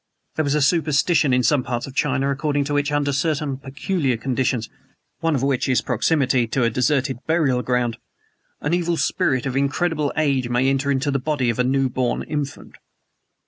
[0.35, 4.17] There is a superstition in some parts of China according to which, under certain peculiar
[4.17, 4.67] conditions
[5.19, 7.97] (one of which is proximity to a deserted burial ground)
[8.61, 12.23] an evil spirit of incredible age may enter unto the body of a new born
[12.23, 12.77] infant.